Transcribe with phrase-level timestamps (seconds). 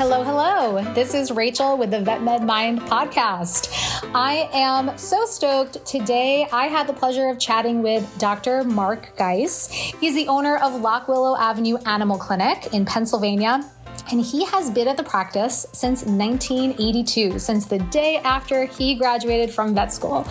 [0.00, 0.82] Hello, hello.
[0.94, 3.68] This is Rachel with the Vet Med Mind podcast.
[4.14, 5.84] I am so stoked.
[5.84, 8.64] Today, I had the pleasure of chatting with Dr.
[8.64, 9.68] Mark Guise.
[10.00, 13.70] He's the owner of Lock Willow Avenue Animal Clinic in Pennsylvania
[14.10, 19.52] and he has been at the practice since 1982, since the day after he graduated
[19.52, 20.24] from vet school.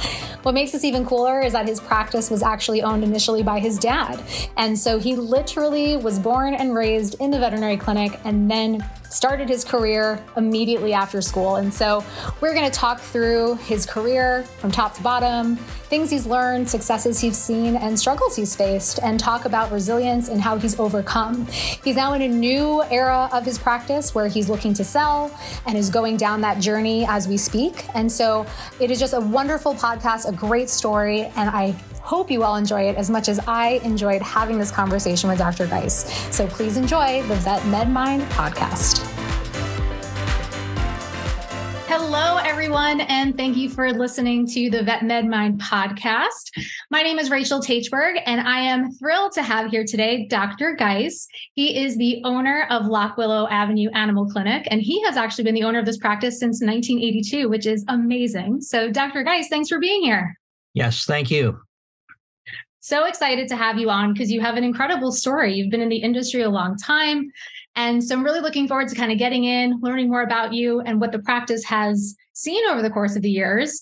[0.44, 3.78] What makes this even cooler is that his practice was actually owned initially by his
[3.78, 4.22] dad.
[4.58, 9.50] And so he literally was born and raised in the veterinary clinic and then started
[9.50, 11.58] his career immediately after school.
[11.58, 12.04] And so
[12.42, 17.20] we're going to talk through his career from top to bottom, things he's learned, successes
[17.20, 21.46] he's seen, and struggles he's faced, and talk about resilience and how he's overcome.
[21.84, 25.36] He's now in a new era of his practice where he's looking to sell
[25.66, 27.86] and is going down that journey as we speak.
[27.96, 28.46] And so
[28.80, 31.76] it is just a wonderful podcast, a great story, and I
[32.10, 35.68] hope you all enjoy it as much as I enjoyed having this conversation with Dr.
[35.68, 36.12] Guise.
[36.34, 39.06] So please enjoy the Vet Med Mind podcast.
[41.86, 46.50] Hello, everyone, and thank you for listening to the Vet Med Mind podcast.
[46.90, 50.76] My name is Rachel Taichberg, and I am thrilled to have here today Dr.
[50.76, 51.28] Guise.
[51.54, 55.54] He is the owner of Lock Willow Avenue Animal Clinic, and he has actually been
[55.54, 58.62] the owner of this practice since 1982, which is amazing.
[58.62, 59.22] So, Dr.
[59.24, 60.36] Guise, thanks for being here.
[60.74, 61.60] Yes, thank you.
[62.82, 65.54] So excited to have you on because you have an incredible story.
[65.54, 67.30] You've been in the industry a long time.
[67.76, 70.80] And so I'm really looking forward to kind of getting in, learning more about you
[70.82, 73.82] and what the practice has seen over the course of the years.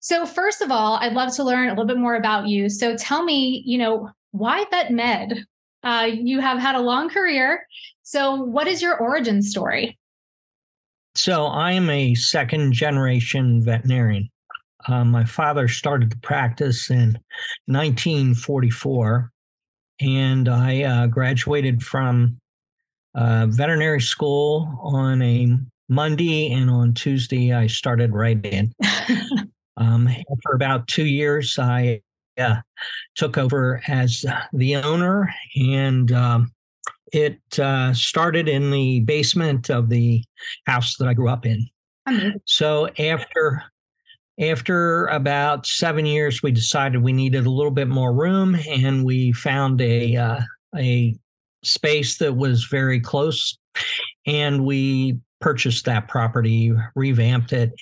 [0.00, 2.68] So, first of all, I'd love to learn a little bit more about you.
[2.68, 5.46] So, tell me, you know, why vet med?
[5.82, 7.66] Uh, you have had a long career.
[8.02, 9.98] So, what is your origin story?
[11.14, 14.28] So, I'm a second generation veterinarian.
[14.86, 17.18] Uh, my father started the practice in
[17.66, 19.30] 1944,
[20.00, 22.38] and I uh, graduated from
[23.14, 25.56] uh, veterinary school on a
[25.88, 28.72] Monday, and on Tuesday, I started right in.
[29.76, 32.00] um, after about two years, I
[32.38, 32.56] uh,
[33.14, 36.52] took over as the owner, and um,
[37.12, 40.24] it uh, started in the basement of the
[40.66, 41.66] house that I grew up in.
[42.44, 43.62] So after
[44.38, 49.32] after about seven years, we decided we needed a little bit more room, and we
[49.32, 50.40] found a uh,
[50.76, 51.16] a
[51.62, 53.56] space that was very close,
[54.26, 57.72] and we purchased that property, revamped it.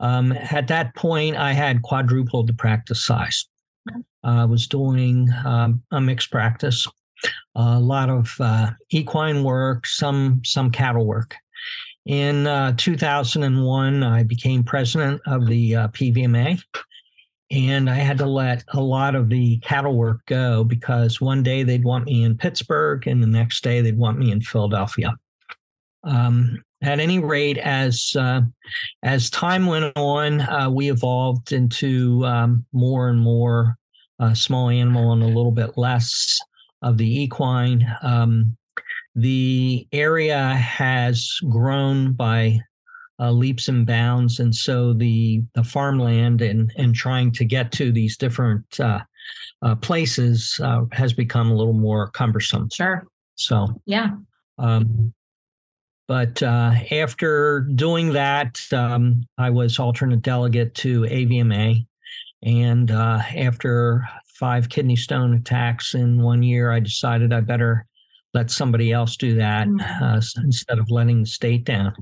[0.00, 3.46] Um, at that point, I had quadrupled the practice size.
[4.24, 6.86] I was doing um, a mixed practice,
[7.54, 11.36] a lot of uh, equine work, some some cattle work.
[12.06, 16.60] In uh, 2001, I became president of the uh, PVMA,
[17.52, 21.62] and I had to let a lot of the cattle work go because one day
[21.62, 25.14] they'd want me in Pittsburgh, and the next day they'd want me in Philadelphia.
[26.02, 28.40] Um, at any rate, as uh,
[29.04, 33.76] as time went on, uh, we evolved into um, more and more
[34.18, 36.40] uh, small animal and a little bit less
[36.82, 37.86] of the equine.
[38.02, 38.56] Um,
[39.14, 42.60] the area has grown by
[43.20, 47.92] uh, leaps and bounds, and so the the farmland and and trying to get to
[47.92, 49.00] these different uh,
[49.62, 52.68] uh, places uh, has become a little more cumbersome.
[52.72, 53.06] Sure.
[53.36, 54.10] So yeah.
[54.58, 55.12] Um,
[56.08, 61.86] but uh, after doing that, um, I was alternate delegate to AVMA,
[62.42, 67.86] and uh, after five kidney stone attacks in one year, I decided I better
[68.34, 70.04] let somebody else do that mm-hmm.
[70.04, 71.94] uh, instead of letting the state down.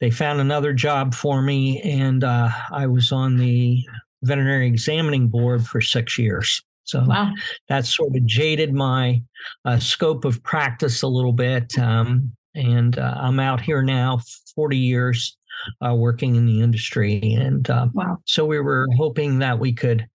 [0.00, 3.84] They found another job for me, and uh, I was on the
[4.22, 6.62] veterinary examining board for six years.
[6.84, 7.32] So wow.
[7.68, 9.22] that sort of jaded my
[9.64, 11.78] uh, scope of practice a little bit.
[11.78, 14.20] Um, and uh, I'm out here now,
[14.54, 15.36] 40 years
[15.86, 17.20] uh, working in the industry.
[17.34, 18.18] And uh, wow.
[18.26, 20.06] so we were hoping that we could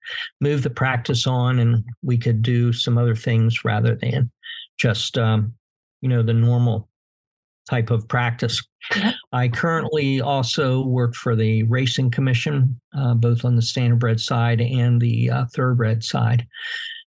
[0.42, 4.30] move the practice on and we could do some other things rather than
[4.78, 5.54] just um,
[6.02, 6.90] you know the normal
[7.70, 8.66] type of practice.
[9.34, 15.02] I currently also work for the Racing Commission, uh, both on the standardbred side and
[15.02, 16.48] the uh, thoroughbred side.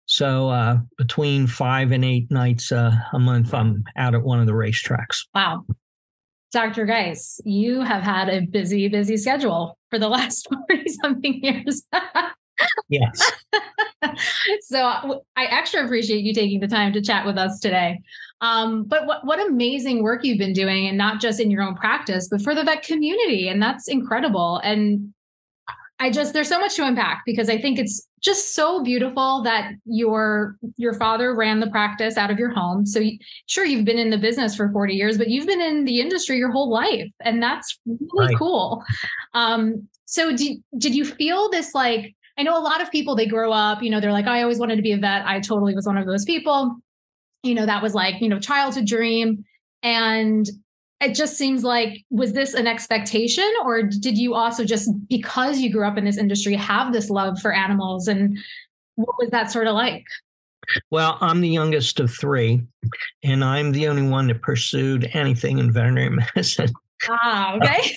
[0.06, 4.46] So uh, between five and eight nights uh, a month, I'm out at one of
[4.46, 5.25] the racetracks.
[5.34, 5.64] Wow.
[6.52, 6.84] Dr.
[6.84, 11.84] Guise, you have had a busy, busy schedule for the last 40 something years.
[12.90, 13.32] yes.
[14.60, 18.00] so I extra appreciate you taking the time to chat with us today.
[18.40, 21.75] Um, but what, what amazing work you've been doing, and not just in your own
[21.75, 23.48] practice, but for the vet community.
[23.48, 24.60] And that's incredible.
[24.64, 25.12] And
[26.00, 29.72] I just there's so much to unpack because I think it's just so beautiful that
[29.84, 32.87] your your father ran the practice out of your home.
[32.87, 35.84] So you, sure you've been in the business for 40 years, but you've been in
[35.84, 38.37] the industry your whole life and that's really right.
[38.38, 38.82] cool.
[39.34, 43.26] Um so did did you feel this like I know a lot of people they
[43.26, 45.26] grow up, you know, they're like I always wanted to be a vet.
[45.26, 46.75] I totally was one of those people.
[47.42, 49.44] You know, that was like, you know, childhood dream
[49.82, 50.48] and
[51.02, 55.70] it just seems like was this an expectation or did you also just because you
[55.70, 58.38] grew up in this industry have this love for animals and
[58.96, 60.04] what was that sort of like
[60.90, 62.62] well i'm the youngest of three
[63.25, 66.70] and i'm the only one that pursued anything in veterinary medicine
[67.08, 67.97] ah okay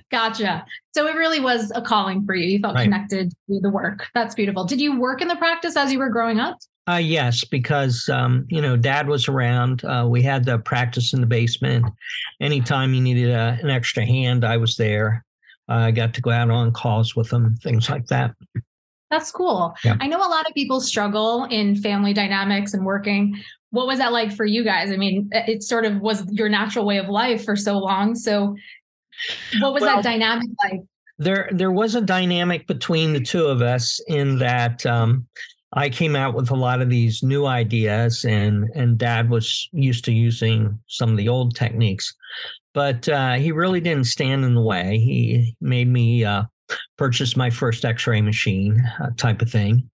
[0.10, 2.84] gotcha so it really was a calling for you you felt right.
[2.84, 6.10] connected to the work that's beautiful did you work in the practice as you were
[6.10, 6.56] growing up
[6.88, 9.84] uh, yes, because um, you know Dad was around.
[9.84, 11.84] Uh, we had the practice in the basement.
[12.40, 15.24] Anytime you needed a, an extra hand, I was there.
[15.68, 18.36] Uh, I got to go out on calls with them, things like that.
[19.10, 19.74] That's cool.
[19.84, 19.96] Yeah.
[20.00, 23.36] I know a lot of people struggle in family dynamics and working.
[23.76, 24.90] What was that like for you guys?
[24.90, 28.14] I mean, it sort of was your natural way of life for so long.
[28.14, 28.56] So,
[29.60, 30.80] what was well, that dynamic like?
[31.18, 34.86] There, there was a dynamic between the two of us in that.
[34.86, 35.26] Um,
[35.74, 40.06] I came out with a lot of these new ideas, and and Dad was used
[40.06, 42.14] to using some of the old techniques,
[42.72, 44.96] but uh, he really didn't stand in the way.
[44.96, 46.44] He made me uh,
[46.98, 49.88] purchase my first X-ray machine, uh, type of thing,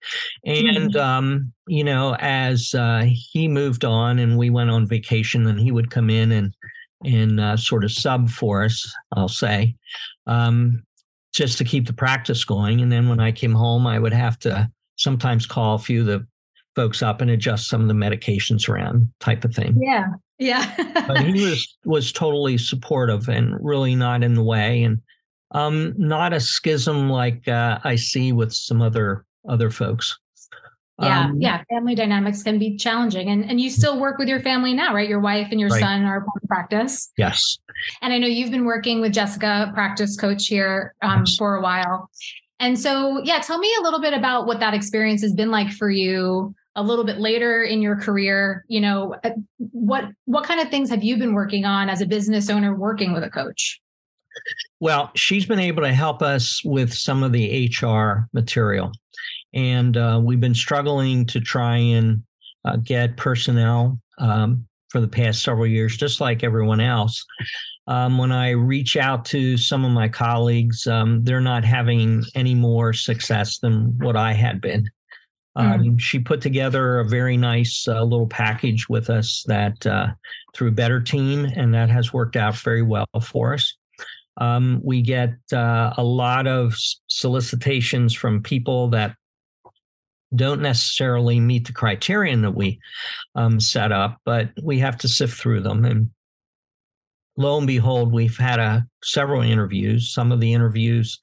[0.44, 0.98] and mm-hmm.
[0.98, 5.72] um, you know, as uh, he moved on and we went on vacation, and he
[5.72, 6.54] would come in and
[7.04, 9.74] and uh, sort of sub for us, I'll say.
[10.26, 10.84] Um,
[11.32, 12.80] just to keep the practice going.
[12.80, 16.06] And then when I came home, I would have to sometimes call a few of
[16.06, 16.26] the
[16.76, 19.78] folks up and adjust some of the medications around type of thing.
[19.80, 20.08] Yeah.
[20.38, 20.74] Yeah.
[21.06, 25.00] but he was was totally supportive and really not in the way and
[25.52, 30.19] um not a schism like uh, I see with some other other folks.
[31.00, 31.62] Yeah, um, yeah.
[31.70, 35.08] Family dynamics can be challenging, and and you still work with your family now, right?
[35.08, 35.81] Your wife and your right.
[35.81, 37.10] son are part of practice.
[37.16, 37.58] Yes.
[38.02, 41.37] And I know you've been working with Jessica, practice coach here, um, yes.
[41.37, 42.08] for a while.
[42.60, 45.72] And so, yeah, tell me a little bit about what that experience has been like
[45.72, 48.64] for you a little bit later in your career.
[48.69, 52.06] You know, uh, what what kind of things have you been working on as a
[52.06, 53.81] business owner working with a coach?
[54.81, 58.93] Well, she's been able to help us with some of the HR material.
[59.55, 62.23] And uh, we've been struggling to try and
[62.64, 67.25] uh, get personnel um, for the past several years, just like everyone else.
[67.87, 72.55] Um, when I reach out to some of my colleagues, um, they're not having any
[72.55, 74.88] more success than what I had been.
[75.56, 76.00] Um, mm.
[76.00, 80.08] She put together a very nice uh, little package with us that uh,
[80.55, 83.76] through Better Team, and that has worked out very well for us.
[84.38, 86.75] Um, we get uh, a lot of
[87.08, 89.14] solicitations from people that
[90.34, 92.81] don't necessarily meet the criterion that we
[93.34, 95.84] um, set up, but we have to sift through them.
[95.84, 96.11] And
[97.37, 100.12] lo and behold, we've had a, uh, several interviews.
[100.12, 101.20] Some of the interviews,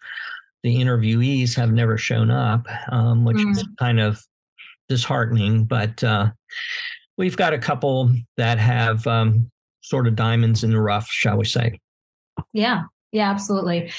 [0.63, 3.51] the interviewees have never shown up, um, which mm.
[3.51, 4.21] is kind of
[4.87, 5.65] disheartening.
[5.65, 6.31] But uh,
[7.17, 9.49] we've got a couple that have um,
[9.81, 11.79] sort of diamonds in the rough, shall we say?
[12.53, 13.91] Yeah, yeah, absolutely.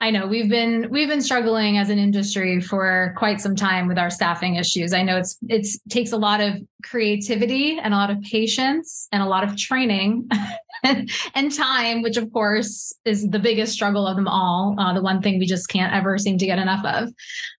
[0.00, 3.98] I know we've been we've been struggling as an industry for quite some time with
[3.98, 4.92] our staffing issues.
[4.92, 9.22] I know it's it's takes a lot of creativity and a lot of patience and
[9.22, 10.28] a lot of training
[11.34, 14.76] and time, which of course is the biggest struggle of them all.
[14.78, 17.08] Uh, the one thing we just can't ever seem to get enough of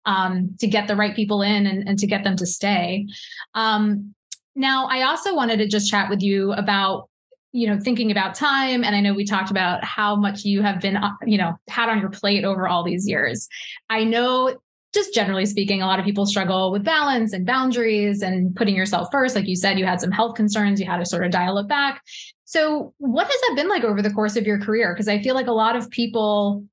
[0.06, 3.08] um, to get the right people in and, and to get them to stay.
[3.56, 4.14] Um,
[4.56, 7.09] now, I also wanted to just chat with you about
[7.52, 10.80] you know thinking about time and i know we talked about how much you have
[10.80, 13.48] been uh, you know had on your plate over all these years
[13.90, 14.56] i know
[14.94, 19.08] just generally speaking a lot of people struggle with balance and boundaries and putting yourself
[19.12, 21.58] first like you said you had some health concerns you had to sort of dial
[21.58, 22.02] it back
[22.46, 25.36] so what has that been like over the course of your career because i feel
[25.36, 26.64] like a lot of people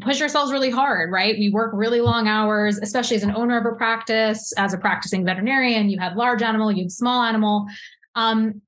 [0.00, 1.36] push ourselves really hard, right?
[1.38, 5.24] We work really long hours, especially as an owner of a practice, as a practicing
[5.24, 5.88] veterinarian.
[5.88, 7.66] You had large animal, you had small animal.
[8.14, 8.60] Um,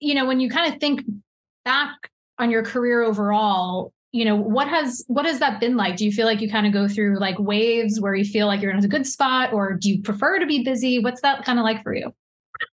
[0.00, 1.02] you know, when you kind of think
[1.64, 5.96] back on your career overall, you know, what has what has that been like?
[5.96, 8.60] Do you feel like you kind of go through like waves where you feel like
[8.60, 11.00] you're in a good spot, or do you prefer to be busy?
[11.00, 12.14] What's that kind of like for you?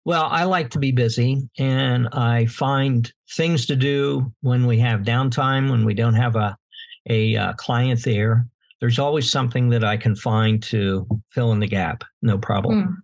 [0.05, 5.01] Well, I like to be busy and I find things to do when we have
[5.01, 6.55] downtime, when we don't have a,
[7.09, 8.45] a uh, client there.
[8.79, 12.03] There's always something that I can find to fill in the gap.
[12.21, 13.03] No problem.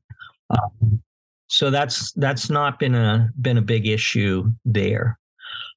[0.51, 0.57] Mm.
[0.57, 1.01] Um,
[1.47, 5.17] so that's that's not been a been a big issue there.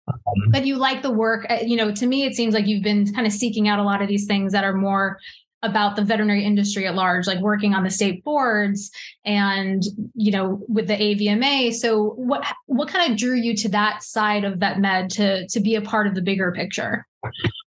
[0.09, 1.47] Um, but you like the work.
[1.49, 3.85] Uh, you know, to me, it seems like you've been kind of seeking out a
[3.85, 5.19] lot of these things that are more
[5.63, 8.91] about the veterinary industry at large, like working on the state boards
[9.25, 9.83] and
[10.15, 11.73] you know with the AVMA.
[11.75, 15.61] So what what kind of drew you to that side of vet med to to
[15.61, 17.07] be a part of the bigger picture?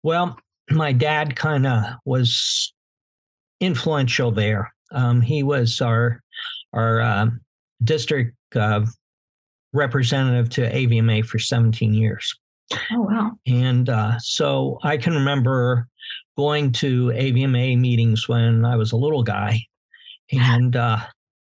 [0.03, 0.39] Well,
[0.71, 2.73] my dad kind of was
[3.61, 4.73] influential there.
[4.93, 6.21] Um, he was our
[6.73, 7.27] our uh,
[7.85, 8.85] district uh,
[9.73, 12.35] representative to AVMA for 17 years.
[12.93, 13.33] Oh wow!
[13.47, 15.87] And uh, so I can remember
[16.37, 19.61] going to AVMA meetings when I was a little guy.
[20.33, 20.99] And uh,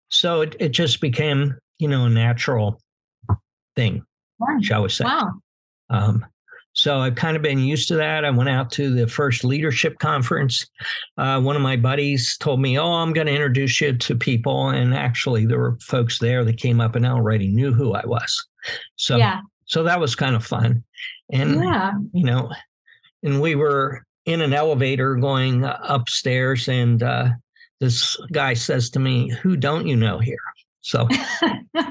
[0.08, 2.80] so it, it just became, you know, a natural
[3.76, 4.04] thing,
[4.38, 4.58] wow.
[4.62, 5.04] shall we say.
[5.04, 5.32] Wow.
[5.90, 6.24] Um,
[6.78, 8.24] so I've kind of been used to that.
[8.24, 10.64] I went out to the first leadership conference.
[11.16, 14.68] Uh, one of my buddies told me, Oh, I'm going to introduce you to people.
[14.68, 18.46] And actually, there were folks there that came up and already knew who I was.
[18.94, 19.40] So, yeah.
[19.64, 20.84] so that was kind of fun.
[21.32, 21.94] And, yeah.
[22.12, 22.48] you know,
[23.24, 27.30] and we were in an elevator going upstairs, and uh,
[27.80, 30.38] this guy says to me, "Who don't you know here?"
[30.80, 31.08] So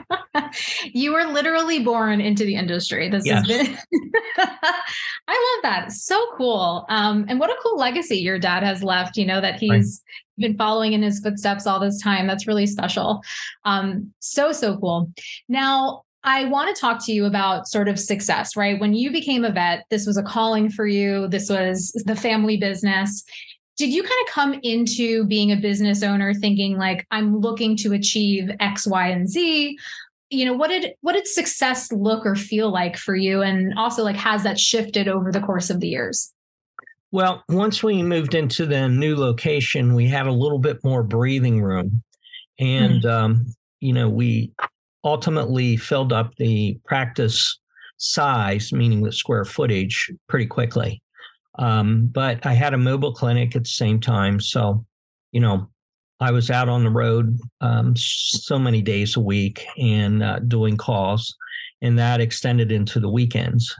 [0.94, 3.10] you were literally born into the industry.
[3.10, 3.48] This yes.
[3.48, 3.78] has been
[5.28, 5.92] I love that.
[5.92, 6.86] So cool.
[6.90, 10.02] Um, and what a cool legacy your dad has left, you know, that he's
[10.40, 10.48] right.
[10.48, 12.28] been following in his footsteps all this time.
[12.28, 13.22] That's really special.
[13.66, 15.12] Um, so, so cool.
[15.50, 18.80] Now, I want to talk to you about sort of success, right?
[18.80, 22.58] When you became a vet, this was a calling for you, this was the family
[22.58, 23.24] business.
[23.78, 27.94] Did you kind of come into being a business owner thinking like I'm looking to
[27.94, 29.78] achieve X, Y, and Z?
[30.30, 33.44] You know, what did what did success look or feel like for you?
[33.44, 36.34] And also like has that shifted over the course of the years?
[37.12, 41.62] Well, once we moved into the new location, we had a little bit more breathing
[41.62, 42.04] room.
[42.60, 43.08] And mm-hmm.
[43.08, 43.46] um,
[43.80, 44.52] you know, we
[45.04, 47.60] ultimately filled up the practice
[47.98, 51.02] size, meaning the square footage, pretty quickly.
[51.58, 54.40] Um, but I had a mobile clinic at the same time.
[54.40, 54.86] So,
[55.32, 55.70] you know,
[56.20, 60.78] I was out on the road um, so many days a week and uh, doing
[60.78, 61.36] calls,
[61.82, 63.76] and that extended into the weekends.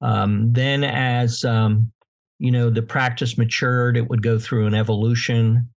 [0.00, 1.90] Um, then, as um,
[2.38, 5.68] you know, the practice matured, it would go through an evolution.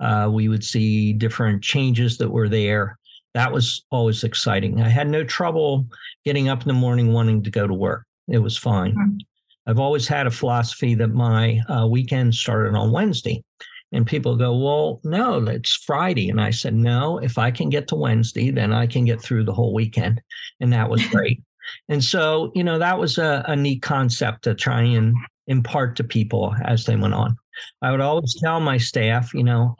[0.00, 2.98] Uh, we would see different changes that were there
[3.34, 4.80] that was always exciting.
[4.80, 5.86] I had no trouble
[6.24, 8.04] getting up in the morning wanting to go to work.
[8.26, 9.20] It was fine.
[9.68, 13.44] I've always had a philosophy that my uh, weekend started on Wednesday.
[13.92, 16.28] And people go, well, no, it's Friday.
[16.28, 19.44] And I said, no, if I can get to Wednesday, then I can get through
[19.44, 20.20] the whole weekend.
[20.60, 21.40] And that was great.
[21.88, 25.14] and so, you know, that was a, a neat concept to try and
[25.46, 27.36] impart to people as they went on.
[27.80, 29.76] I would always tell my staff, you know,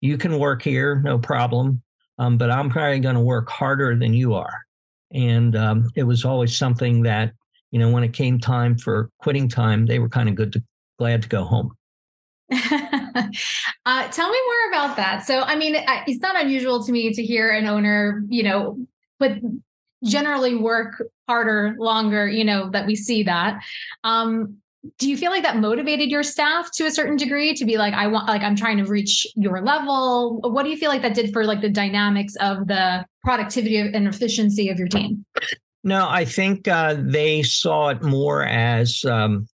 [0.00, 1.82] you can work here, no problem
[2.18, 4.52] um, but I'm probably going to work harder than you are.
[5.12, 7.32] And um, it was always something that,
[7.70, 10.62] you know, when it came time for quitting time, they were kind of good to
[10.98, 11.70] glad to go home.
[12.52, 15.24] uh, tell me more about that.
[15.26, 18.78] So, I mean, it's not unusual to me to hear an owner, you know,
[19.18, 19.32] but
[20.04, 23.62] generally work harder, longer, you know, that we see that.
[24.02, 24.58] Um,
[24.98, 27.92] do you feel like that motivated your staff to a certain degree to be like
[27.94, 31.14] i want like i'm trying to reach your level what do you feel like that
[31.14, 35.24] did for like the dynamics of the productivity and efficiency of your team
[35.84, 39.46] no i think uh, they saw it more as um,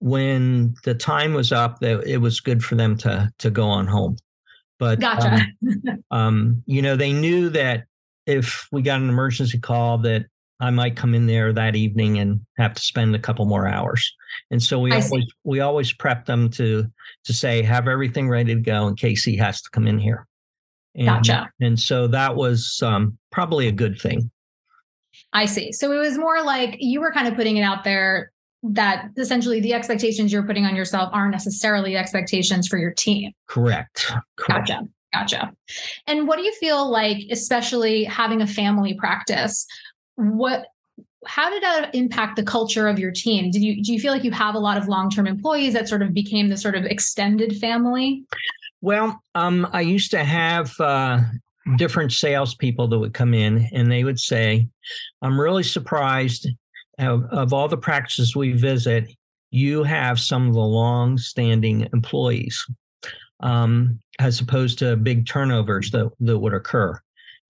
[0.00, 3.86] when the time was up that it was good for them to to go on
[3.86, 4.16] home
[4.78, 5.46] but gotcha
[5.86, 7.84] um, um, you know they knew that
[8.26, 10.26] if we got an emergency call that
[10.60, 14.12] I might come in there that evening and have to spend a couple more hours.
[14.50, 15.32] And so we I always see.
[15.44, 16.86] we always prep them to
[17.24, 20.26] to say have everything ready to go in case he has to come in here.
[20.96, 21.50] And, gotcha.
[21.60, 24.30] And so that was um, probably a good thing.
[25.32, 25.72] I see.
[25.72, 28.32] So it was more like you were kind of putting it out there
[28.62, 33.32] that essentially the expectations you're putting on yourself aren't necessarily expectations for your team.
[33.46, 34.12] Correct.
[34.36, 34.68] Correct.
[34.68, 34.88] Gotcha.
[35.12, 35.52] Gotcha.
[36.06, 39.66] And what do you feel like, especially having a family practice?
[40.18, 40.66] what
[41.26, 43.50] how did that impact the culture of your team?
[43.50, 45.88] Did you do you feel like you have a lot of long term employees that
[45.88, 48.24] sort of became the sort of extended family?
[48.80, 51.20] Well, um, I used to have uh,
[51.76, 54.68] different salespeople that would come in and they would say,
[55.22, 56.48] "I'm really surprised
[56.98, 59.12] of, of all the practices we visit,
[59.50, 62.64] you have some of the long standing employees."
[63.40, 67.00] Um, as opposed to big turnovers that, that would occur.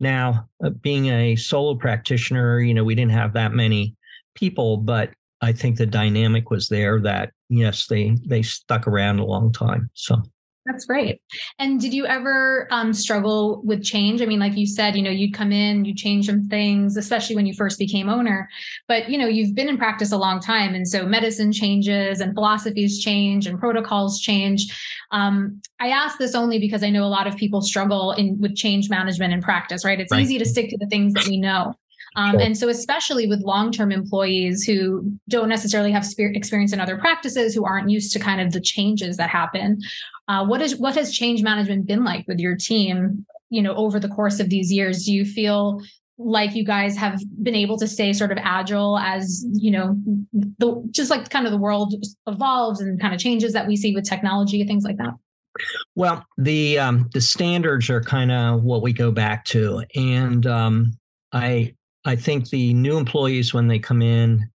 [0.00, 3.96] Now, uh, being a solo practitioner, you know, we didn't have that many
[4.34, 5.10] people, but
[5.40, 9.90] I think the dynamic was there that yes, they they stuck around a long time.
[9.94, 10.22] So
[10.68, 11.22] That's great.
[11.58, 14.20] And did you ever um, struggle with change?
[14.20, 17.36] I mean, like you said, you know, you'd come in, you change some things, especially
[17.36, 18.50] when you first became owner.
[18.86, 22.34] But you know, you've been in practice a long time, and so medicine changes, and
[22.34, 24.66] philosophies change, and protocols change.
[25.10, 28.54] Um, I ask this only because I know a lot of people struggle in with
[28.54, 29.86] change management in practice.
[29.86, 29.98] Right?
[29.98, 30.20] It's right.
[30.20, 31.72] easy to stick to the things that we know.
[32.16, 32.38] Um.
[32.40, 37.54] And so, especially with long term employees who don't necessarily have experience in other practices,
[37.54, 39.80] who aren't used to kind of the changes that happen,
[40.28, 43.24] uh, what is what has change management been like with your team?
[43.50, 45.80] You know, over the course of these years, do you feel
[46.18, 49.96] like you guys have been able to stay sort of agile as you know
[50.32, 51.94] the just like kind of the world
[52.26, 55.14] evolves and kind of changes that we see with technology and things like that
[55.94, 60.92] well the um the standards are kind of what we go back to and um
[61.32, 61.72] i
[62.08, 64.48] i think the new employees when they come in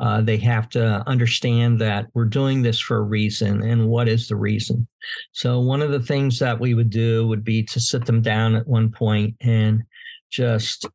[0.00, 4.28] uh, they have to understand that we're doing this for a reason and what is
[4.28, 4.88] the reason.
[5.32, 8.54] So, one of the things that we would do would be to sit them down
[8.54, 9.82] at one point and
[10.30, 10.88] just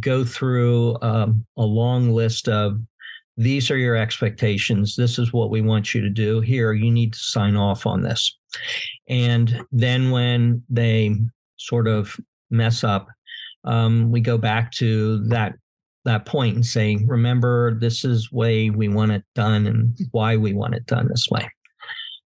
[0.00, 2.78] go through um, a long list of
[3.38, 4.96] these are your expectations.
[4.96, 6.40] This is what we want you to do.
[6.40, 8.36] Here, you need to sign off on this.
[9.08, 11.16] And then when they
[11.56, 13.08] sort of mess up,
[13.64, 15.54] um, we go back to that
[16.04, 20.52] that point and say, remember, this is way we want it done and why we
[20.52, 21.48] want it done this way.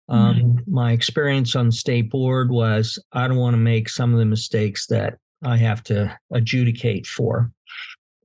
[0.08, 0.72] Um, mm-hmm.
[0.72, 4.86] My experience on state board was I don't want to make some of the mistakes
[4.86, 7.50] that I have to adjudicate for.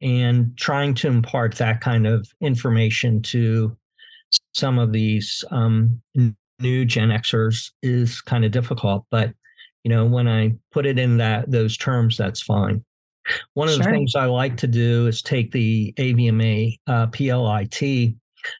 [0.01, 3.75] And trying to impart that kind of information to
[4.53, 6.01] some of these um,
[6.59, 9.05] new Gen Xers is kind of difficult.
[9.11, 9.33] But
[9.83, 12.83] you know, when I put it in that those terms, that's fine.
[13.53, 13.83] One of sure.
[13.83, 18.15] the things I like to do is take the AVMA uh, PLIT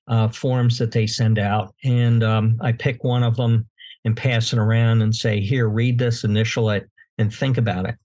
[0.07, 3.67] uh, forms that they send out, and um, I pick one of them
[4.05, 7.95] and pass it around and say, "Here, read this, initial it, and think about it."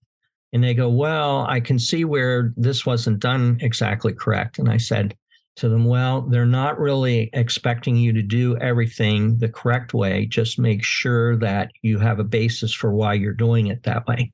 [0.53, 4.79] And they go, "Well, I can see where this wasn't done exactly correct." And I
[4.79, 5.15] said
[5.57, 10.27] to them, "Well, they're not really expecting you to do everything the correct way.
[10.27, 14.33] Just make sure that you have a basis for why you're doing it that way."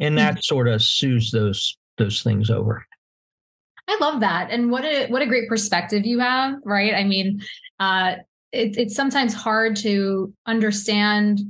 [0.00, 2.86] And that sort of soothes those those things over.
[3.88, 6.94] I love that, and what a what a great perspective you have, right?
[6.94, 7.42] I mean,
[7.80, 8.16] uh,
[8.52, 11.40] it, it's sometimes hard to understand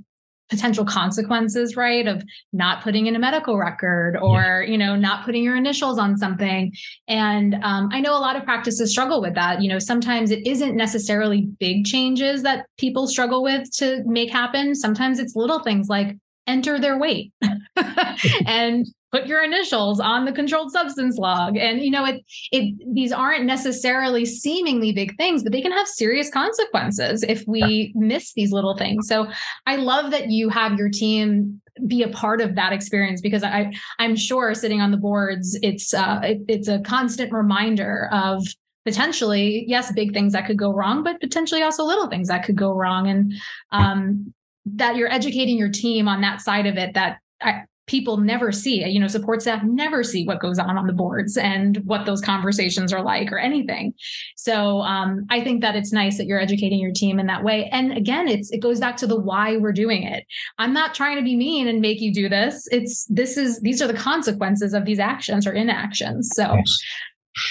[0.53, 4.71] potential consequences right of not putting in a medical record or yeah.
[4.71, 6.71] you know not putting your initials on something
[7.09, 10.47] and um, i know a lot of practices struggle with that you know sometimes it
[10.47, 15.89] isn't necessarily big changes that people struggle with to make happen sometimes it's little things
[15.89, 17.33] like enter their weight
[18.47, 21.57] and put your initials on the controlled substance log.
[21.57, 25.87] And you know it it these aren't necessarily seemingly big things but they can have
[25.87, 29.07] serious consequences if we miss these little things.
[29.09, 29.29] So
[29.67, 33.73] i love that you have your team be a part of that experience because i
[33.99, 38.47] i'm sure sitting on the boards it's uh it, it's a constant reminder of
[38.85, 42.57] potentially yes big things that could go wrong but potentially also little things that could
[42.57, 43.09] go wrong.
[43.09, 43.33] And
[43.71, 44.35] um
[44.67, 48.85] that you're educating your team on that side of it that I, people never see
[48.87, 52.21] you know support staff never see what goes on on the boards and what those
[52.21, 53.93] conversations are like or anything.
[54.37, 57.69] So um, i think that it's nice that you're educating your team in that way.
[57.73, 60.25] And again it's it goes back to the why we're doing it.
[60.59, 62.69] I'm not trying to be mean and make you do this.
[62.71, 66.31] It's this is these are the consequences of these actions or inactions.
[66.35, 66.79] So yes.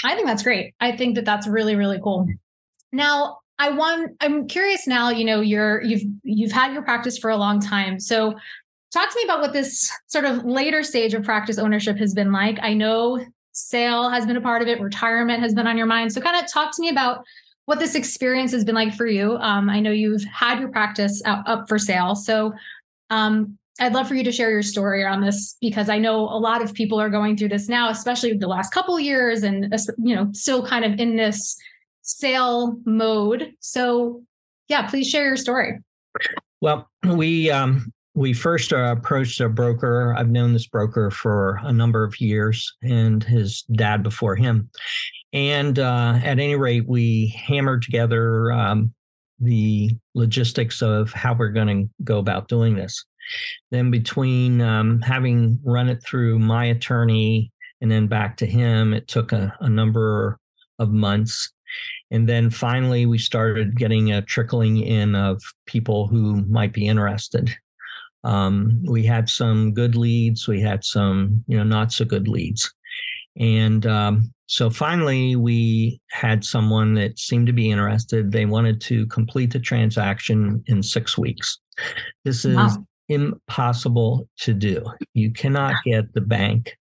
[0.05, 0.73] i think that's great.
[0.79, 2.25] I think that that's really really cool.
[2.93, 7.29] Now I want I'm curious now, you know, you're you've you've had your practice for
[7.29, 7.99] a long time.
[7.99, 8.33] So
[8.91, 12.31] talk to me about what this sort of later stage of practice ownership has been
[12.31, 12.57] like.
[12.63, 16.11] I know sale has been a part of it, retirement has been on your mind.
[16.11, 17.23] So kind of talk to me about
[17.65, 19.37] what this experience has been like for you.
[19.37, 22.15] Um, I know you've had your practice out, up for sale.
[22.15, 22.53] So
[23.11, 26.39] um, I'd love for you to share your story on this because I know a
[26.39, 30.15] lot of people are going through this now, especially the last couple years and you
[30.15, 31.55] know still kind of in this
[32.01, 33.53] sale mode.
[33.59, 34.23] So,
[34.67, 35.79] yeah, please share your story.
[36.61, 40.13] Well, we um, we first uh, approached a broker.
[40.17, 44.69] I've known this broker for a number of years, and his dad before him.
[45.33, 48.93] And uh, at any rate, we hammered together um,
[49.39, 53.03] the logistics of how we're going to go about doing this.
[53.71, 59.07] Then, between um, having run it through my attorney and then back to him, it
[59.07, 60.37] took a, a number
[60.79, 61.51] of months.
[62.11, 67.49] And then finally, we started getting a trickling in of people who might be interested.
[68.23, 72.71] Um, we had some good leads, we had some, you know, not so good leads.
[73.39, 78.31] And um, so finally, we had someone that seemed to be interested.
[78.31, 81.57] They wanted to complete the transaction in six weeks.
[82.25, 82.85] This is wow.
[83.07, 84.85] impossible to do.
[85.13, 86.75] You cannot get the bank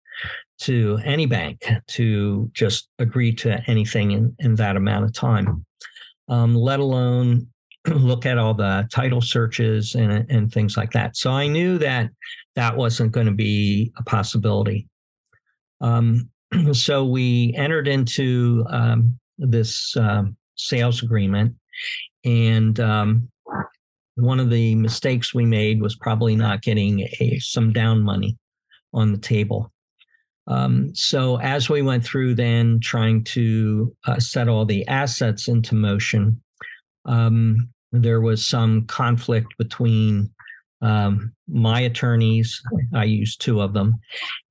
[0.59, 5.65] to any bank to just agree to anything in, in that amount of time,
[6.27, 7.47] um, let alone
[7.87, 11.15] look at all the title searches and, and things like that.
[11.15, 12.09] So I knew that
[12.55, 14.87] that wasn't going to be a possibility.
[15.81, 16.29] Um,
[16.73, 21.55] so we entered into um, this um, sales agreement,
[22.25, 23.29] and um,
[24.15, 28.37] one of the mistakes we made was probably not getting a, some down money
[28.93, 29.71] on the table.
[30.47, 35.75] Um, so as we went through then trying to uh, set all the assets into
[35.75, 36.41] motion,
[37.05, 40.31] um, there was some conflict between
[40.81, 42.61] um, my attorneys.
[42.93, 43.95] I used two of them,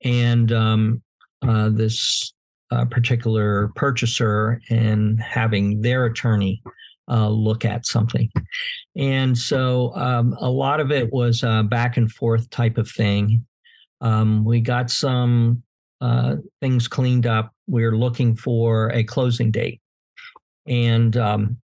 [0.05, 1.03] and um,
[1.46, 2.33] uh, this
[2.70, 6.62] uh, particular purchaser, and having their attorney
[7.11, 8.31] uh, look at something.
[8.96, 13.46] And so um, a lot of it was a back and forth type of thing.
[14.01, 15.62] Um, we got some
[16.00, 17.52] uh, things cleaned up.
[17.66, 19.80] We are looking for a closing date.
[20.66, 21.58] And um,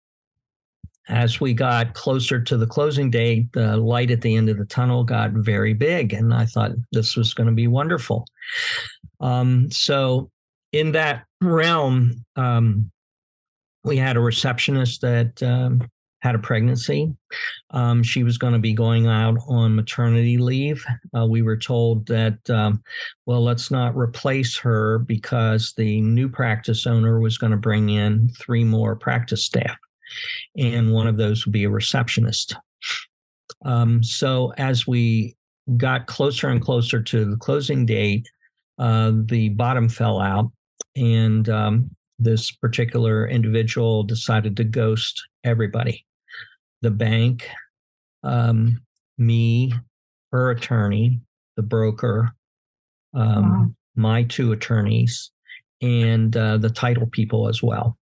[1.09, 4.65] as we got closer to the closing date, the light at the end of the
[4.65, 6.13] tunnel got very big.
[6.13, 8.27] And I thought this was going to be wonderful.
[9.21, 10.31] Um, so,
[10.73, 12.91] in that realm, um,
[13.85, 15.89] we had a receptionist that um,
[16.25, 17.15] had a pregnancy.
[17.73, 20.83] Um, she was going to be going out on maternity leave.
[21.15, 22.83] Uh, we were told that, um,
[23.27, 28.31] well, let's not replace her because the new practice owner was going to bring in
[28.41, 29.77] three more practice staff,
[30.57, 32.57] and one of those would be a receptionist.
[33.67, 35.37] Um, so as we
[35.77, 38.27] got closer and closer to the closing date,
[38.79, 40.51] uh, the bottom fell out,
[40.97, 46.07] and um, this particular individual decided to ghost everybody
[46.85, 47.49] the bank,
[48.23, 48.79] um,
[49.17, 49.73] me,
[50.31, 51.19] her attorney,
[51.57, 52.31] the broker,
[53.15, 53.67] um, wow.
[53.97, 55.31] my two attorneys,
[55.81, 57.97] and uh, the title people as well.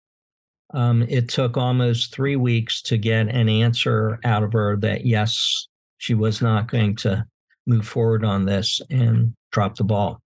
[0.74, 5.68] Um, it took almost three weeks to get an answer out of her that yes,
[5.98, 7.24] she was not going to
[7.66, 10.20] move forward on this and drop the ball.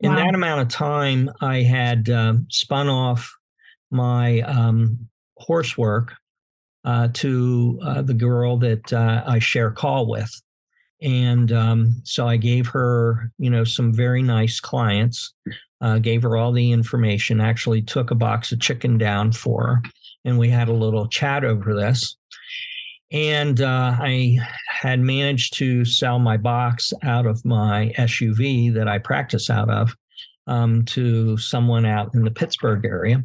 [0.00, 3.32] In that amount of time, I had uh, spun off
[3.90, 6.14] my um, horse work
[6.84, 10.30] uh, to uh, the girl that uh, I share call with.
[11.00, 15.34] And um, so I gave her, you know, some very nice clients,
[15.80, 19.82] uh, gave her all the information, actually took a box of chicken down for her.
[20.24, 22.16] And we had a little chat over this.
[23.10, 28.98] And uh, I had managed to sell my box out of my SUV that I
[28.98, 29.94] practice out of
[30.46, 33.22] um, to someone out in the Pittsburgh area.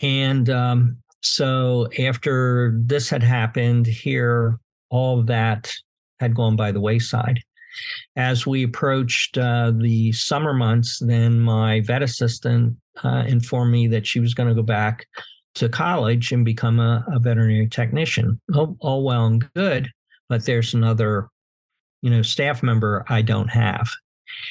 [0.00, 4.58] And um, so after this had happened, here,
[4.90, 5.72] all of that
[6.20, 7.40] had gone by the wayside.
[8.14, 14.06] As we approached uh, the summer months, then my vet assistant uh, informed me that
[14.06, 15.06] she was going to go back
[15.56, 18.40] to college and become a, a veterinary technician.
[18.54, 19.90] All, all, well and good,
[20.28, 21.28] but there's another,
[22.02, 23.88] you know, staff member I don't have.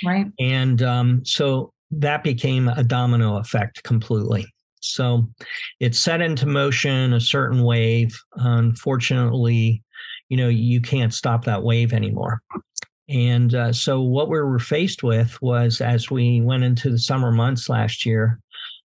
[0.05, 0.25] Right.
[0.39, 4.45] And um, so that became a domino effect completely.
[4.83, 5.29] So
[5.79, 8.17] it set into motion a certain wave.
[8.35, 9.83] Unfortunately,
[10.29, 12.41] you know, you can't stop that wave anymore.
[13.09, 17.31] And uh, so what we were faced with was as we went into the summer
[17.31, 18.39] months last year,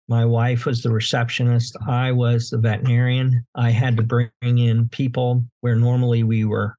[0.08, 1.76] my wife was the receptionist.
[1.88, 3.44] I was the veterinarian.
[3.54, 6.76] I had to bring in people where normally we were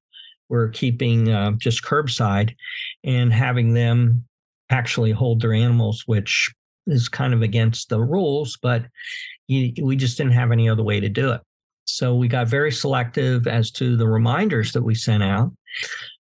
[0.48, 2.54] were keeping uh, just curbside
[3.04, 4.24] and having them
[4.70, 6.54] actually hold their animals, which
[6.88, 8.86] is kind of against the rules, but
[9.48, 11.42] you, we just didn't have any other way to do it.
[11.86, 15.52] So we got very selective as to the reminders that we sent out.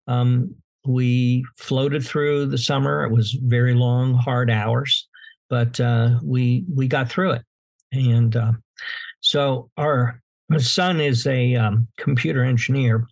[0.07, 0.55] Um,
[0.87, 3.05] we floated through the summer.
[3.05, 5.09] It was very long, hard hours,
[5.49, 7.43] but uh, we we got through it.
[7.93, 8.53] And uh,
[9.21, 10.21] so our
[10.59, 13.07] son is a um, computer engineer,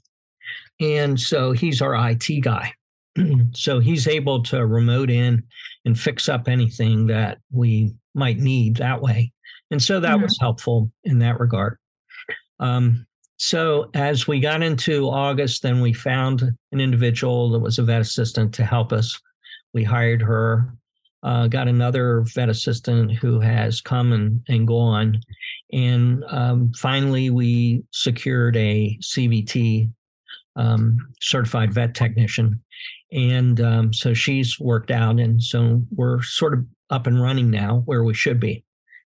[0.80, 2.74] and so he's our IT guy.
[3.52, 5.42] so he's able to remote in
[5.84, 9.32] and fix up anything that we might need that way.
[9.70, 10.24] And so that mm-hmm.
[10.24, 11.78] was helpful in that regard.
[12.60, 13.06] Um,
[13.38, 18.00] so as we got into August, then we found an individual that was a vet
[18.00, 19.18] assistant to help us.
[19.74, 20.72] We hired her,
[21.24, 25.18] uh, got another vet assistant who has come and, and gone.
[25.72, 29.90] And um, finally, we secured a CVT
[30.54, 32.62] um, certified vet technician
[33.12, 37.82] and um, so she's worked out, and so we're sort of up and running now
[37.84, 38.64] where we should be,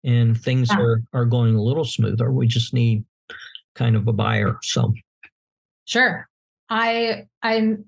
[0.04, 0.80] and things yeah.
[0.80, 2.32] are are going a little smoother.
[2.32, 3.06] We just need
[3.76, 4.58] kind of a buyer.
[4.64, 4.94] So,
[5.86, 6.28] sure,
[6.70, 7.86] I I'm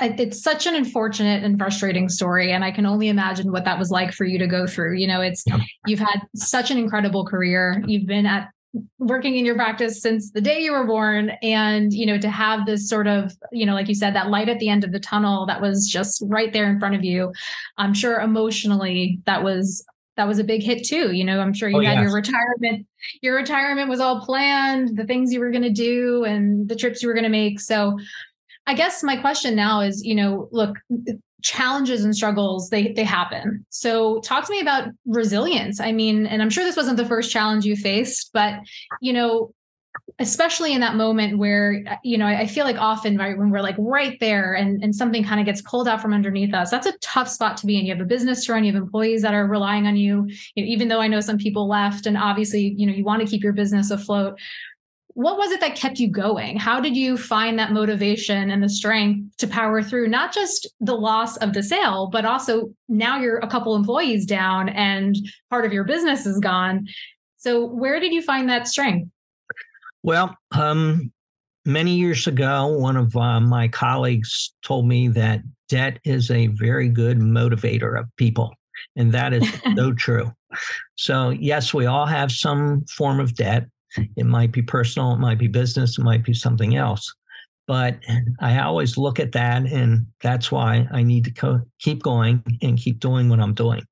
[0.00, 3.90] it's such an unfortunate and frustrating story and i can only imagine what that was
[3.90, 5.58] like for you to go through you know it's yeah.
[5.86, 8.50] you've had such an incredible career you've been at
[8.98, 12.66] working in your practice since the day you were born and you know to have
[12.66, 14.98] this sort of you know like you said that light at the end of the
[14.98, 17.32] tunnel that was just right there in front of you
[17.78, 19.84] i'm sure emotionally that was
[20.16, 22.02] that was a big hit too you know i'm sure you oh, had yes.
[22.02, 22.86] your retirement
[23.20, 27.02] your retirement was all planned the things you were going to do and the trips
[27.02, 27.96] you were going to make so
[28.66, 30.76] i guess my question now is you know look
[31.44, 33.64] challenges and struggles they they happen.
[33.68, 35.78] So talk to me about resilience.
[35.78, 38.54] I mean and i'm sure this wasn't the first challenge you faced but
[39.00, 39.52] you know
[40.18, 43.76] especially in that moment where you know I feel like often right when we're like
[43.78, 46.96] right there and and something kind of gets pulled out from underneath us that's a
[46.98, 47.86] tough spot to be in.
[47.86, 50.64] You have a business to run you have employees that are relying on you, you
[50.64, 53.28] know, even though I know some people left and obviously you know you want to
[53.28, 54.38] keep your business afloat
[55.14, 56.56] what was it that kept you going?
[56.56, 60.96] How did you find that motivation and the strength to power through not just the
[60.96, 65.16] loss of the sale, but also now you're a couple employees down and
[65.50, 66.86] part of your business is gone.
[67.36, 69.08] So, where did you find that strength?
[70.02, 71.12] Well, um,
[71.64, 76.88] many years ago, one of uh, my colleagues told me that debt is a very
[76.88, 78.54] good motivator of people.
[78.96, 80.32] And that is so true.
[80.96, 83.66] So, yes, we all have some form of debt.
[84.16, 87.12] It might be personal, it might be business, it might be something else.
[87.66, 87.98] But
[88.40, 92.78] I always look at that, and that's why I need to co- keep going and
[92.78, 93.82] keep doing what I'm doing.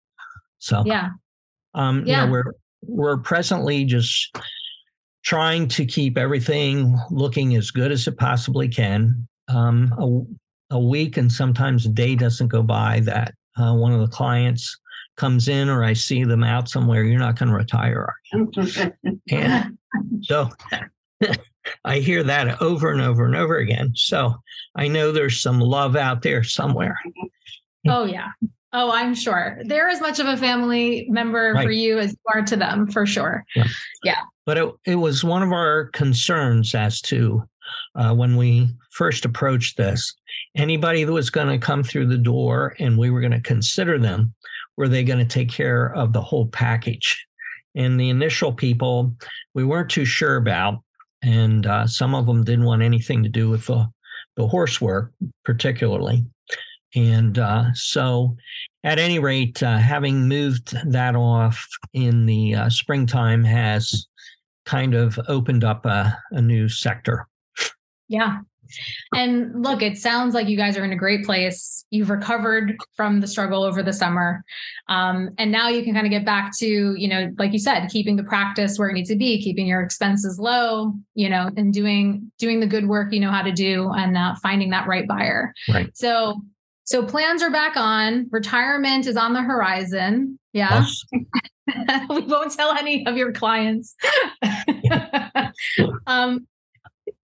[0.58, 1.10] So, yeah,
[1.74, 2.20] um, yeah.
[2.20, 4.36] You know, we're we're presently just
[5.24, 9.26] trying to keep everything looking as good as it possibly can.
[9.48, 9.92] Um,
[10.70, 14.08] a, a week and sometimes a day doesn't go by that uh, one of the
[14.08, 14.78] clients
[15.16, 18.50] comes in or I see them out somewhere, you're not going to retire, are you?
[19.30, 19.78] and
[20.22, 20.48] so
[21.84, 23.92] I hear that over and over and over again.
[23.94, 24.34] So
[24.76, 26.98] I know there's some love out there somewhere.
[27.88, 28.28] Oh, yeah.
[28.72, 29.58] Oh, I'm sure.
[29.64, 31.64] They're as much of a family member right.
[31.64, 33.44] for you as you are to them, for sure.
[33.54, 33.66] Yeah.
[34.02, 34.20] yeah.
[34.46, 37.42] But it, it was one of our concerns as to
[37.94, 40.14] uh, when we first approached this
[40.56, 43.98] anybody that was going to come through the door and we were going to consider
[43.98, 44.34] them,
[44.76, 47.26] were they going to take care of the whole package?
[47.74, 49.14] And the initial people,
[49.54, 50.82] we weren't too sure about.
[51.22, 53.88] And uh, some of them didn't want anything to do with the,
[54.36, 55.12] the horse work,
[55.44, 56.24] particularly.
[56.94, 58.36] And uh, so,
[58.84, 64.06] at any rate, uh, having moved that off in the uh, springtime has
[64.66, 67.26] kind of opened up a, a new sector.
[68.08, 68.40] Yeah.
[69.14, 71.84] And look, it sounds like you guys are in a great place.
[71.90, 74.44] You've recovered from the struggle over the summer.
[74.88, 77.88] Um, and now you can kind of get back to, you know, like you said,
[77.88, 81.72] keeping the practice where it needs to be, keeping your expenses low, you know, and
[81.72, 85.06] doing doing the good work you know how to do and uh, finding that right
[85.06, 85.52] buyer.
[85.68, 85.90] Right.
[85.96, 86.40] So
[86.84, 88.28] so plans are back on.
[88.30, 90.38] Retirement is on the horizon.
[90.52, 90.84] Yeah.
[92.10, 93.94] we won't tell any of your clients.
[96.06, 96.46] um,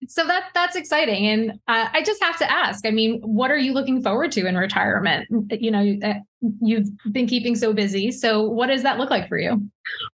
[0.07, 2.85] so that that's exciting, and uh, I just have to ask.
[2.85, 5.27] I mean, what are you looking forward to in retirement?
[5.51, 6.13] You know, uh,
[6.61, 8.11] you've been keeping so busy.
[8.11, 9.69] So, what does that look like for you?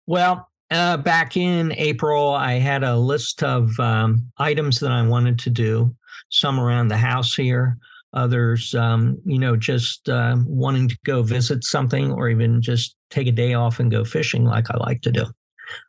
[0.08, 5.38] Well, uh, back in April, I had a list of um, items that I wanted
[5.39, 5.95] to do.
[6.30, 7.77] Some around the house here,
[8.13, 13.27] others, um, you know, just uh, wanting to go visit something or even just take
[13.27, 15.25] a day off and go fishing like I like to do.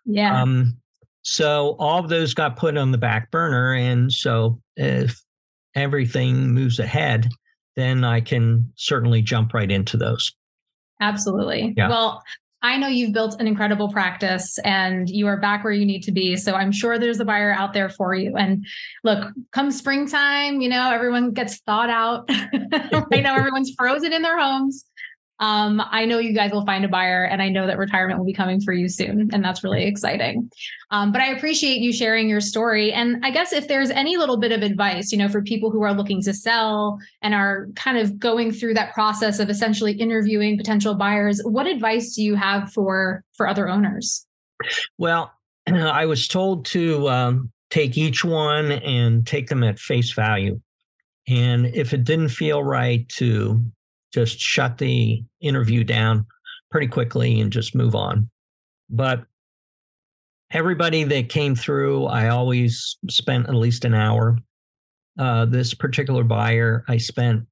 [0.04, 0.40] Yeah.
[0.40, 0.76] Um,
[1.22, 3.74] so all of those got put on the back burner.
[3.74, 5.20] And so if
[5.74, 7.28] everything moves ahead,
[7.76, 10.32] then I can certainly jump right into those.
[11.00, 11.74] Absolutely.
[11.76, 11.88] Yeah.
[11.88, 12.22] Well,
[12.64, 16.12] I know you've built an incredible practice and you are back where you need to
[16.12, 16.36] be.
[16.36, 18.36] So I'm sure there's a buyer out there for you.
[18.36, 18.64] And
[19.02, 22.28] look, come springtime, you know, everyone gets thawed out.
[23.10, 24.84] right now, everyone's frozen in their homes.
[25.42, 28.24] Um, I know you guys will find a buyer, and I know that retirement will
[28.24, 30.48] be coming for you soon, and that's really exciting.
[30.92, 32.92] Um, but I appreciate you sharing your story.
[32.92, 35.82] And I guess if there's any little bit of advice, you know, for people who
[35.82, 40.56] are looking to sell and are kind of going through that process of essentially interviewing
[40.56, 44.24] potential buyers, what advice do you have for for other owners?
[44.96, 45.32] Well,
[45.66, 50.60] I was told to um, take each one and take them at face value.
[51.26, 53.60] And if it didn't feel right, to
[54.12, 56.26] just shut the interview down
[56.70, 58.30] pretty quickly and just move on.
[58.90, 59.24] But
[60.50, 64.38] everybody that came through, I always spent at least an hour.
[65.18, 67.46] Uh, this particular buyer, I spent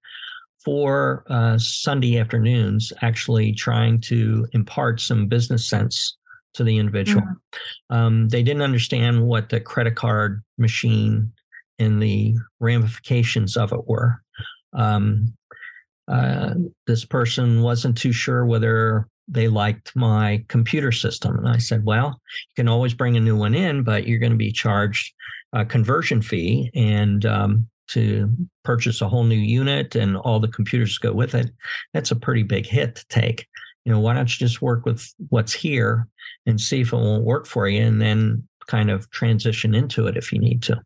[0.64, 6.18] four uh, Sunday afternoons actually trying to impart some business sense
[6.54, 7.22] to the individual.
[7.22, 7.96] Mm-hmm.
[7.96, 11.32] Um, they didn't understand what the credit card machine
[11.78, 14.20] and the ramifications of it were.
[14.74, 15.34] um,
[16.10, 16.54] uh,
[16.86, 21.38] this person wasn't too sure whether they liked my computer system.
[21.38, 24.32] And I said, well, you can always bring a new one in, but you're going
[24.32, 25.14] to be charged
[25.52, 26.70] a conversion fee.
[26.74, 28.28] And um, to
[28.64, 31.50] purchase a whole new unit and all the computers go with it,
[31.94, 33.46] that's a pretty big hit to take.
[33.84, 36.08] You know, why don't you just work with what's here
[36.44, 40.16] and see if it won't work for you and then kind of transition into it
[40.16, 40.80] if you need to.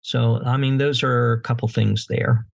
[0.00, 2.46] So, I mean, those are a couple things there.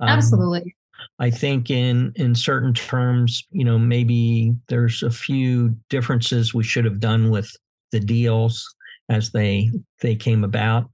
[0.00, 0.74] Um, Absolutely.
[1.18, 6.84] I think in in certain terms, you know, maybe there's a few differences we should
[6.84, 7.54] have done with
[7.92, 8.74] the deals
[9.08, 10.90] as they they came about.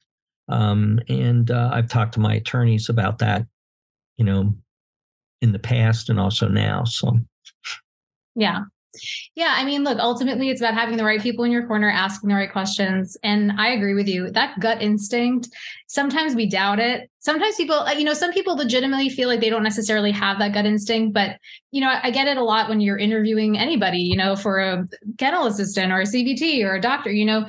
[0.48, 3.46] Um, and uh, I've talked to my attorneys about that,
[4.16, 4.54] you know,
[5.40, 6.84] in the past and also now.
[6.84, 7.18] So,
[8.34, 8.64] yeah,
[9.34, 12.28] yeah, I mean, look, ultimately it's about having the right people in your corner, asking
[12.28, 13.16] the right questions.
[13.22, 14.30] And I agree with you.
[14.30, 15.48] That gut instinct,
[15.86, 17.08] sometimes we doubt it.
[17.20, 20.52] Sometimes people, uh, you know, some people legitimately feel like they don't necessarily have that
[20.52, 21.36] gut instinct, but
[21.70, 24.86] you know, I get it a lot when you're interviewing anybody, you know, for a
[25.18, 27.46] kennel assistant or a CVT or a doctor, you know,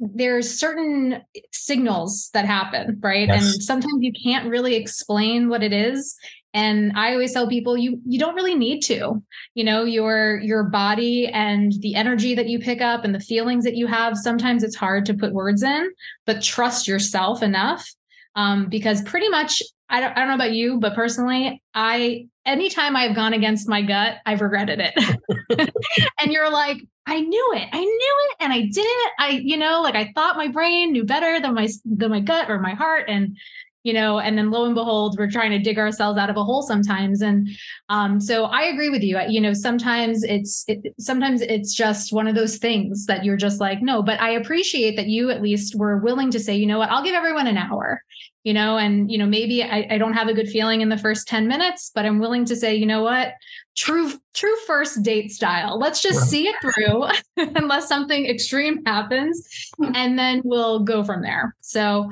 [0.00, 1.22] there's certain
[1.52, 3.28] signals that happen, right?
[3.28, 3.54] Yes.
[3.54, 6.16] And sometimes you can't really explain what it is
[6.54, 9.22] and i always tell people you you don't really need to
[9.54, 13.64] you know your your body and the energy that you pick up and the feelings
[13.64, 15.90] that you have sometimes it's hard to put words in
[16.26, 17.88] but trust yourself enough
[18.36, 22.96] um, because pretty much I don't, I don't know about you but personally i anytime
[22.96, 25.70] i've gone against my gut i've regretted it.
[26.22, 29.12] And you're like i knew it i knew it and i did it.
[29.18, 32.50] I you know like i thought my brain knew better than my than my gut
[32.50, 33.06] or my heart.
[33.08, 33.36] And
[33.82, 36.44] you know and then lo and behold we're trying to dig ourselves out of a
[36.44, 37.22] hole sometimes.
[37.22, 37.48] And
[37.88, 39.18] um, so i agree with you.
[39.28, 43.60] You know sometimes it's it, sometimes it's just one of those things that you're just
[43.60, 46.78] like no but i appreciate that you at least were willing to say you know
[46.78, 46.90] what?
[46.90, 48.02] I'll give everyone an hour
[48.44, 50.96] you know and you know maybe I, I don't have a good feeling in the
[50.96, 53.34] first 10 minutes but i'm willing to say you know what?
[53.76, 55.78] True true first date style.
[55.78, 57.04] Let's just see it through
[57.56, 59.48] unless something extreme happens
[59.94, 61.54] and then we'll go from there.
[61.60, 62.10] So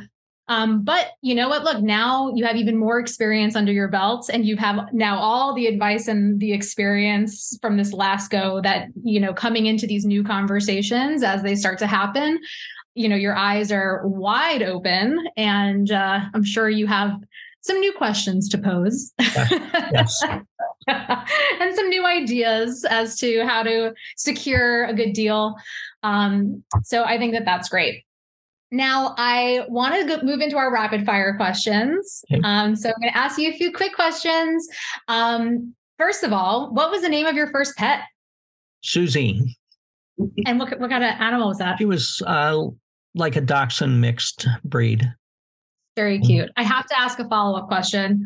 [0.48, 1.62] um, but you know what?
[1.62, 5.54] Look, now you have even more experience under your belt, and you have now all
[5.54, 10.06] the advice and the experience from this last go that, you know, coming into these
[10.06, 12.40] new conversations as they start to happen,
[12.94, 15.28] you know, your eyes are wide open.
[15.36, 17.12] And uh, I'm sure you have
[17.60, 19.12] some new questions to pose.
[19.92, 20.22] Yes.
[20.88, 25.56] and some new ideas as to how to secure a good deal.
[26.02, 28.04] Um, so I think that that's great.
[28.70, 32.22] Now, I want to go, move into our rapid fire questions.
[32.30, 32.40] Okay.
[32.44, 34.68] Um, so I'm going to ask you a few quick questions.
[35.08, 38.02] Um, first of all, what was the name of your first pet?
[38.82, 39.56] Susie.
[40.46, 41.78] And what, what kind of animal was that?
[41.78, 42.66] She was uh,
[43.14, 45.10] like a dachshund mixed breed.
[45.96, 46.50] Very cute.
[46.56, 48.24] I have to ask a follow up question.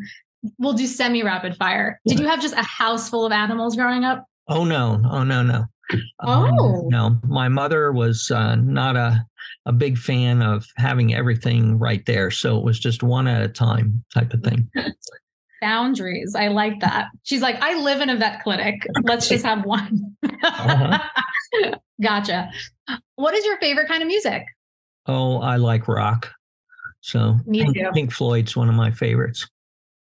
[0.59, 1.99] We'll do semi rapid fire.
[2.05, 4.25] Did you have just a house full of animals growing up?
[4.47, 5.01] Oh, no.
[5.09, 5.65] Oh, no, no.
[5.91, 5.99] Um,
[6.59, 6.79] oh.
[6.79, 9.25] Um, no, my mother was uh, not a,
[9.65, 12.31] a big fan of having everything right there.
[12.31, 14.69] So it was just one at a time type of thing.
[15.61, 16.35] Boundaries.
[16.35, 17.07] I like that.
[17.23, 18.85] She's like, I live in a vet clinic.
[19.03, 20.15] Let's just have one.
[20.43, 20.99] uh-huh.
[22.01, 22.49] Gotcha.
[23.15, 24.43] What is your favorite kind of music?
[25.05, 26.31] Oh, I like rock.
[26.99, 27.77] So Pink.
[27.93, 29.47] Pink Floyd's one of my favorites.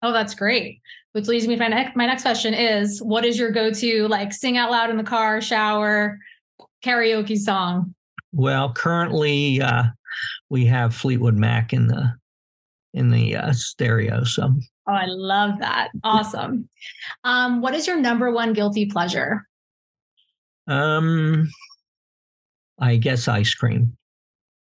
[0.01, 0.81] Oh, that's great.
[1.13, 4.31] Which leads me to my next my next question is what is your go-to like
[4.31, 6.19] sing out loud in the car, shower,
[6.83, 7.95] karaoke song?
[8.31, 9.85] Well, currently uh,
[10.49, 12.13] we have Fleetwood Mac in the
[12.93, 14.23] in the uh, stereo.
[14.23, 14.53] So
[14.89, 15.89] Oh, I love that.
[16.03, 16.67] Awesome.
[17.23, 19.45] Um, what is your number one guilty pleasure?
[20.67, 21.47] Um,
[22.79, 23.95] I guess ice cream.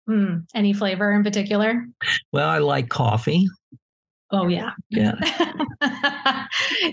[0.08, 1.86] Mm, any flavor in particular?
[2.30, 3.46] Well, I like coffee.
[4.30, 4.70] Oh yeah.
[4.90, 5.14] Yeah.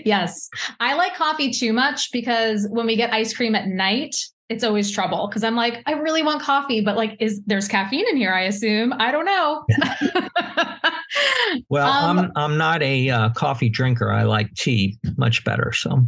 [0.04, 0.48] yes.
[0.80, 4.16] I like coffee too much because when we get ice cream at night,
[4.48, 8.06] it's always trouble because I'm like, I really want coffee, but like, is there's caffeine
[8.08, 8.32] in here?
[8.32, 8.94] I assume.
[8.98, 9.64] I don't know.
[11.68, 14.10] well, um, I'm I'm not a uh, coffee drinker.
[14.10, 15.72] I like tea much better.
[15.72, 16.06] So.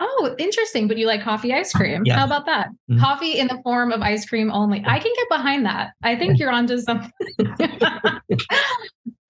[0.00, 0.88] Oh, interesting.
[0.88, 2.02] But you like coffee ice cream.
[2.04, 2.18] Yeah.
[2.18, 2.68] How about that?
[2.90, 3.00] Mm-hmm.
[3.00, 4.82] Coffee in the form of ice cream only.
[4.84, 5.92] I can get behind that.
[6.02, 7.12] I think you're onto something.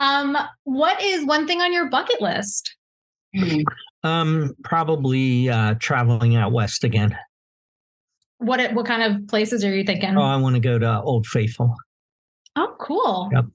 [0.01, 2.77] um, what is one thing on your bucket list?
[4.03, 7.17] Um, probably uh, traveling out west again.
[8.39, 10.17] What what kind of places are you thinking?
[10.17, 11.75] Oh, I want to go to Old Faithful.
[12.57, 13.31] Oh, cool.
[13.33, 13.47] Yep.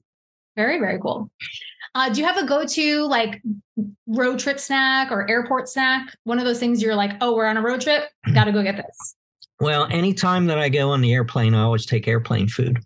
[0.56, 1.30] Very, very cool.
[1.94, 3.42] Uh, do you have a go-to like
[4.06, 6.14] road trip snack or airport snack?
[6.24, 8.62] One of those things you're like, oh, we're on a road trip, got to go
[8.62, 9.16] get this.
[9.60, 12.78] Well, anytime that I go on the airplane, I always take airplane food.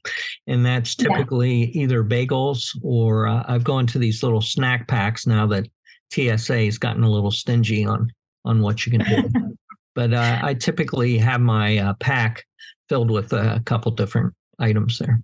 [0.49, 1.83] And that's typically yeah.
[1.83, 5.69] either bagels or uh, I've gone to these little snack packs now that
[6.13, 8.13] TSA has gotten a little stingy on
[8.45, 9.57] on what you can do.
[9.95, 12.45] but uh, I typically have my uh, pack
[12.89, 15.21] filled with a couple different items there.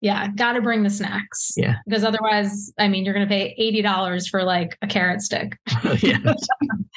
[0.00, 1.52] Yeah, got to bring the snacks.
[1.56, 5.20] Yeah, because otherwise, I mean, you're going to pay eighty dollars for like a carrot
[5.20, 5.58] stick.
[6.00, 6.38] yes.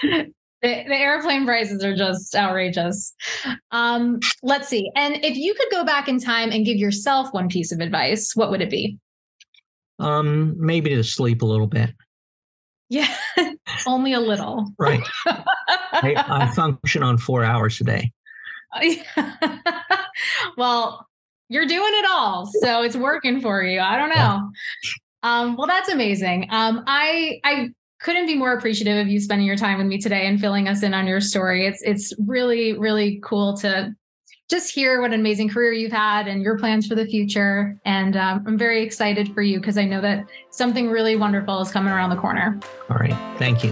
[0.64, 3.14] the, the airplane prices are just outrageous.
[3.72, 4.89] Um, let's see.
[4.95, 8.32] And if you could go back in time and give yourself one piece of advice,
[8.34, 8.97] what would it be?
[9.99, 11.91] Um, maybe to sleep a little bit.
[12.89, 13.14] Yeah,
[13.88, 14.72] only a little.
[14.80, 15.03] Right.
[15.26, 18.11] I, I, function on four hours a day.
[20.57, 21.07] well,
[21.49, 23.80] you're doing it all, so it's working for you.
[23.80, 24.16] I don't know.
[24.16, 24.41] Yeah.
[25.24, 26.47] Um, well, that's amazing.
[26.49, 27.70] Um, I I
[28.04, 30.84] couldn't be more appreciative of you spending your time with me today and filling us
[30.84, 31.66] in on your story.
[31.66, 33.95] It's it's really really cool to
[34.49, 37.80] just hear what an amazing career you've had and your plans for the future.
[37.86, 41.72] And um, I'm very excited for you because I know that something really wonderful is
[41.72, 42.60] coming around the corner.
[42.89, 43.16] All right.
[43.39, 43.72] Thank you.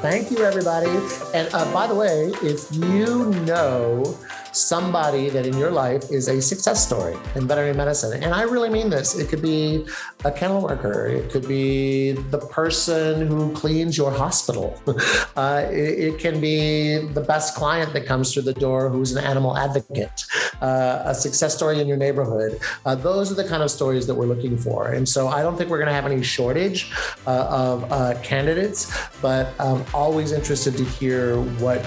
[0.00, 0.90] Thank you, everybody.
[1.34, 4.18] And uh, by the way, if you know
[4.54, 8.22] somebody that in your life is a success story in veterinary medicine.
[8.22, 9.18] And I really mean this.
[9.18, 9.86] It could be
[10.24, 14.80] a kennel worker, it could be the person who cleans your hospital,
[15.36, 19.22] uh, it, it, can be the best client that comes through the door who's an
[19.24, 20.24] animal advocate,
[20.62, 22.58] uh, a success story in your neighborhood.
[22.86, 24.92] Uh, those are the kind of stories that we're looking for.
[24.92, 26.92] And so I don't think we're going to have any shortage
[27.26, 28.90] uh, of uh, candidates,
[29.20, 31.84] but I'm always interested to hear what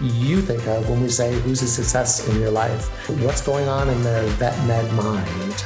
[0.00, 2.88] you think of when we say who's a success in your life?
[3.24, 5.64] What's going on in their vet med mind?